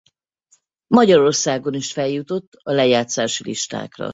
Magyarországon 0.87 1.73
is 1.73 1.91
feljutott 1.91 2.53
a 2.63 2.71
lejátszási 2.71 3.43
listákra. 3.43 4.09